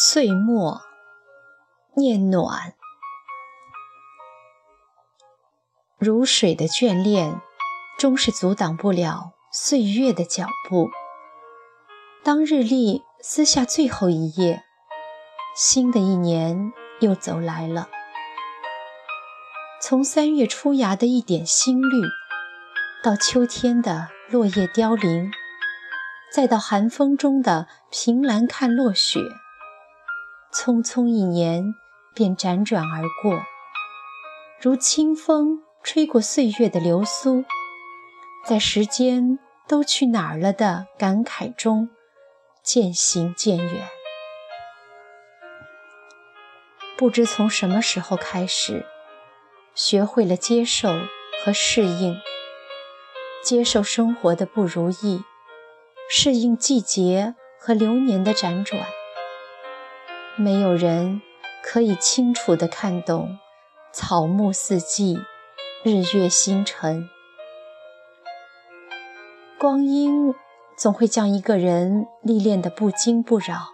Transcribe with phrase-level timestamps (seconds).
[0.00, 0.82] 岁末
[1.96, 2.74] 念暖，
[5.98, 7.40] 如水的眷恋，
[7.98, 10.88] 终是阻挡不了岁月的脚步。
[12.22, 14.62] 当日历撕下最后一页，
[15.56, 17.88] 新的一年又走来了。
[19.82, 22.06] 从三月初芽的一点新绿，
[23.02, 25.32] 到秋天的落叶凋零，
[26.32, 29.18] 再到寒风中的凭栏看落雪。
[30.52, 31.74] 匆匆一年，
[32.14, 33.42] 便辗转而过，
[34.60, 37.44] 如清风吹过岁月的流苏，
[38.46, 41.90] 在时间都去哪儿了的感慨中，
[42.62, 43.88] 渐行渐远。
[46.96, 48.86] 不知从什么时候开始，
[49.74, 50.88] 学会了接受
[51.44, 52.16] 和适应，
[53.44, 55.22] 接受生活的不如意，
[56.10, 58.86] 适应季节和流年的辗转。
[60.40, 61.20] 没有人
[61.64, 63.40] 可以清楚地看懂
[63.92, 65.18] 草木四季、
[65.82, 67.08] 日月星辰。
[69.58, 70.32] 光阴
[70.76, 73.70] 总会将一个人历练得不惊不扰，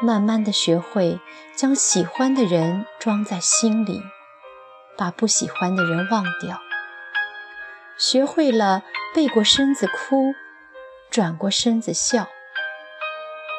[0.00, 1.20] 慢慢的学会
[1.54, 4.00] 将喜欢的人装在心里，
[4.96, 6.58] 把不喜欢的人忘掉。
[7.98, 8.82] 学会了
[9.14, 10.32] 背过身子哭，
[11.10, 12.28] 转过身子笑。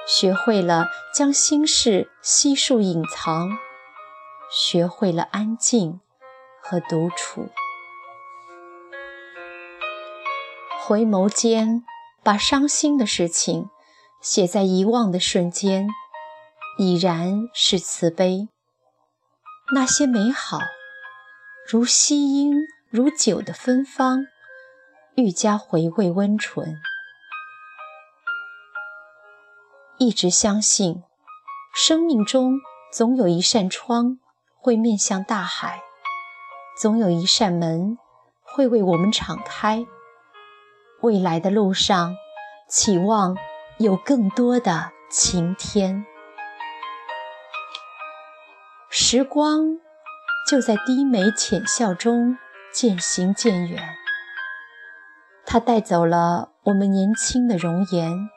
[0.07, 3.49] 学会了将心事悉数隐藏，
[4.51, 5.99] 学会了安静
[6.61, 7.49] 和独处。
[10.79, 11.83] 回眸间，
[12.23, 13.67] 把伤心的事情
[14.21, 15.87] 写在遗忘的瞬间，
[16.77, 18.47] 已然是慈悲。
[19.73, 20.59] 那些美好，
[21.67, 22.53] 如夕阴，
[22.91, 24.27] 如酒的芬芳，
[25.15, 26.79] 愈加回味温醇。
[29.97, 31.03] 一直相信，
[31.73, 32.59] 生命中
[32.91, 34.19] 总有一扇窗
[34.59, 35.81] 会面向大海，
[36.77, 37.97] 总有一扇门
[38.43, 39.85] 会为我们敞开。
[41.01, 42.13] 未来的路上，
[42.67, 43.37] 期望
[43.77, 46.05] 有更多的晴天。
[48.89, 49.77] 时光
[50.49, 52.37] 就在低眉浅笑中
[52.73, 53.81] 渐行渐远，
[55.45, 58.29] 它带走了我们年轻的容颜。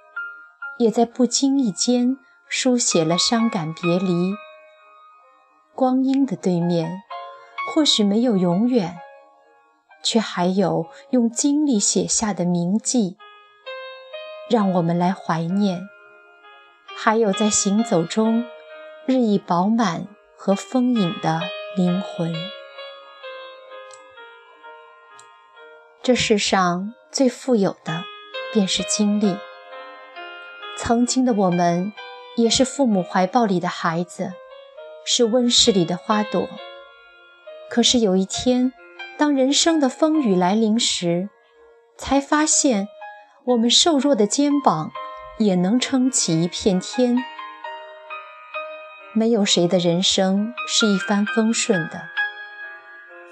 [0.79, 2.17] 也在不经意间
[2.49, 4.35] 书写了伤感别离。
[5.75, 7.03] 光阴的对面，
[7.73, 8.99] 或许没有永远，
[10.03, 13.17] 却还有用经历写下的铭记，
[14.49, 15.89] 让我们来怀念。
[16.97, 18.45] 还有在行走中
[19.07, 21.41] 日益饱满和丰盈的
[21.77, 22.35] 灵魂。
[26.03, 28.03] 这世上最富有的，
[28.53, 29.37] 便是经历。
[30.81, 31.93] 曾经的我们，
[32.37, 34.33] 也是父母怀抱里的孩子，
[35.05, 36.49] 是温室里的花朵。
[37.69, 38.73] 可是有一天，
[39.19, 41.31] 当人生的风雨来临时，
[41.97, 42.87] 才发现，
[43.45, 44.93] 我们瘦弱的肩膀
[45.39, 47.19] 也能撑起一片天。
[49.13, 52.03] 没有谁的人生是一帆风顺的。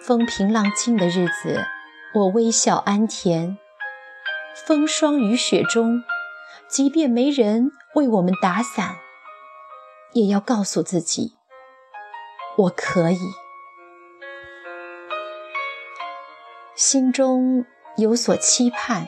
[0.03, 1.65] 风平浪静的日子，
[2.13, 3.57] 我微笑安恬；
[4.67, 6.03] 风霜雨雪中。
[6.69, 8.97] 即便没人为我们打伞，
[10.13, 11.37] 也要告诉自己：
[12.57, 13.19] 我可以。
[16.75, 17.65] 心中
[17.97, 19.07] 有所期盼，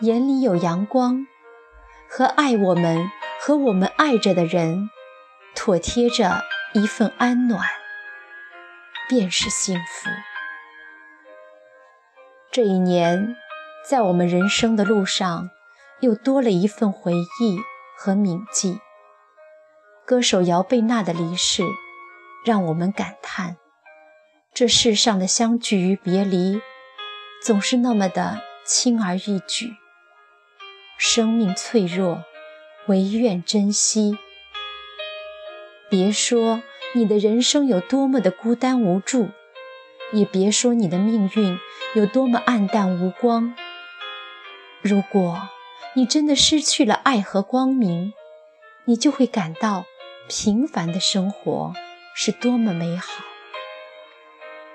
[0.00, 1.26] 眼里有阳光，
[2.08, 4.88] 和爱我们和我们爱着的人，
[5.56, 6.42] 妥贴着
[6.74, 7.66] 一份安暖，
[9.08, 10.08] 便是幸福。
[12.52, 13.36] 这一年，
[13.86, 15.50] 在我们人生的路上。
[16.02, 17.58] 又多了一份回忆
[17.96, 18.80] 和铭记。
[20.04, 21.62] 歌手姚贝娜的离世，
[22.44, 23.56] 让我们感叹：
[24.52, 26.60] 这世上的相聚与别离，
[27.40, 29.76] 总是那么的轻而易举。
[30.98, 32.24] 生命脆弱，
[32.88, 34.18] 唯愿珍惜。
[35.88, 36.62] 别说
[36.94, 39.28] 你的人生有多么的孤单无助，
[40.12, 41.58] 也别说你的命运
[41.94, 43.54] 有多么暗淡无光。
[44.80, 45.48] 如果，
[45.94, 48.14] 你真的失去了爱和光明，
[48.86, 49.84] 你就会感到
[50.26, 51.74] 平凡的生活
[52.14, 53.22] 是多么美好。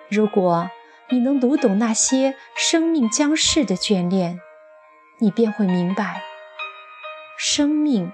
[0.09, 0.69] 如果
[1.09, 4.39] 你能读懂那些生命将逝的眷恋，
[5.19, 6.21] 你便会明白，
[7.35, 8.11] 生命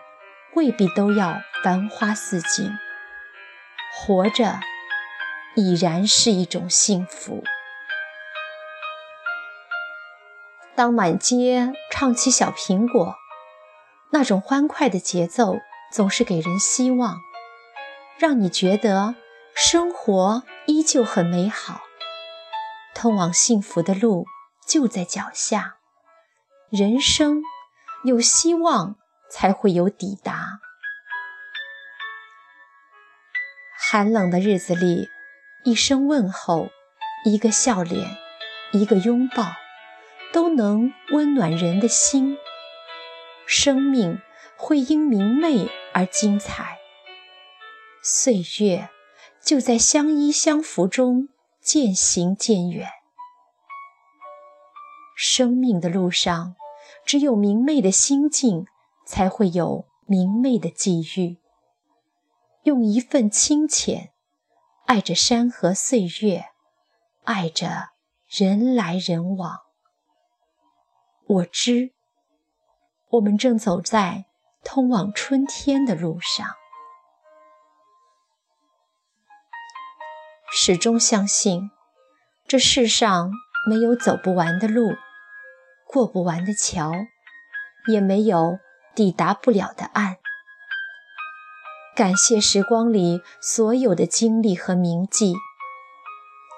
[0.54, 2.72] 未必都要繁花似锦，
[3.94, 4.62] 活着
[5.56, 7.44] 已然是一种幸福。
[10.76, 13.08] 当满街唱起《小苹果》，
[14.12, 15.58] 那种欢快的节奏
[15.92, 17.20] 总是给人希望，
[18.18, 19.16] 让你觉得
[19.54, 21.82] 生活依旧很美好，
[22.96, 24.26] 通往幸福的路
[24.68, 25.76] 就在脚下。
[26.70, 27.44] 人生
[28.04, 28.96] 有希望，
[29.30, 30.60] 才会有抵达。
[33.78, 35.08] 寒冷的日子里，
[35.64, 36.70] 一声问候，
[37.26, 38.18] 一个笑脸，
[38.72, 39.54] 一个拥抱，
[40.34, 42.38] 都能温暖人的心。
[43.46, 44.20] 生命
[44.58, 46.80] 会因明媚而精彩，
[48.02, 48.90] 岁月
[49.42, 51.30] 就在相依相扶中
[51.62, 52.90] 渐行渐远。
[55.16, 56.56] 生命的路上，
[57.06, 58.66] 只有明媚的心境，
[59.06, 61.38] 才会有明媚的际遇。
[62.64, 64.12] 用一份清浅，
[64.86, 66.46] 爱着山河岁月，
[67.24, 67.90] 爱着
[68.30, 69.63] 人来人往。
[71.34, 71.92] 我知，
[73.10, 74.26] 我们正走在
[74.64, 76.46] 通往春天的路上。
[80.52, 81.72] 始终相信，
[82.46, 83.32] 这世上
[83.68, 84.94] 没有走不完的路，
[85.88, 86.92] 过不完的桥，
[87.92, 88.60] 也没有
[88.94, 90.18] 抵达不了的岸。
[91.96, 95.34] 感谢时光里所有的经历和铭记。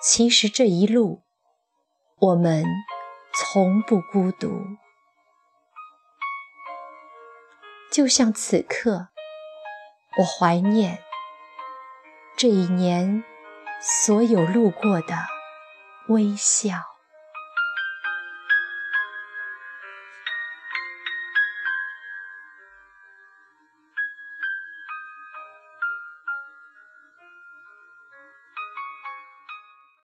[0.04, 1.24] 其实这一路，
[2.20, 2.66] 我们
[3.38, 4.66] 从不孤独。
[7.92, 9.10] 就像此刻，
[10.18, 11.00] 我怀念
[12.38, 13.24] 这一年
[13.82, 15.16] 所有路过的
[16.08, 16.95] 微笑。